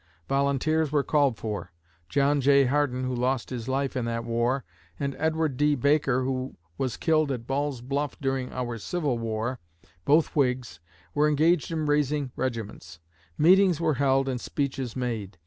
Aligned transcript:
Volunteers 0.27 0.91
were 0.91 1.03
called 1.03 1.37
for. 1.37 1.71
John 2.09 2.41
J. 2.41 2.65
Hardin, 2.65 3.03
who 3.03 3.13
lost 3.15 3.51
his 3.51 3.67
life 3.67 3.95
in 3.95 4.05
that 4.05 4.25
war, 4.25 4.65
and 4.99 5.15
Edward 5.19 5.57
D. 5.57 5.75
Baker, 5.75 6.23
who 6.23 6.55
was 6.75 6.97
killed 6.97 7.31
at 7.31 7.45
Ball's 7.45 7.81
Bluff 7.81 8.19
during 8.19 8.51
our 8.51 8.79
Civil 8.79 9.19
War 9.19 9.59
both 10.03 10.35
Whigs 10.35 10.79
were 11.13 11.29
engaged 11.29 11.69
in 11.71 11.85
raising 11.85 12.31
regiments. 12.35 12.99
Meetings 13.37 13.79
were 13.79 13.93
held 13.93 14.27
and 14.27 14.41
speeches 14.41 14.95
made. 14.95 15.37